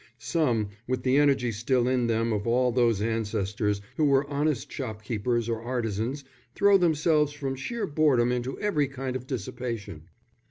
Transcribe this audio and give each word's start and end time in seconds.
Some, 0.17 0.69
with 0.87 1.03
the 1.03 1.17
energy 1.17 1.51
still 1.51 1.87
in 1.87 2.07
them 2.07 2.33
of 2.33 2.47
all 2.47 2.71
those 2.71 3.03
ancestors 3.03 3.81
who 3.97 4.05
were 4.05 4.27
honest 4.27 4.71
shopkeepers 4.71 5.47
or 5.47 5.61
artisans, 5.61 6.23
throw 6.55 6.79
themselves 6.79 7.33
from 7.33 7.55
sheer 7.55 7.85
boredom 7.85 8.31
into 8.31 8.59
every 8.59 8.87
kind 8.87 9.15
of 9.15 9.27
dissipation." 9.27 10.05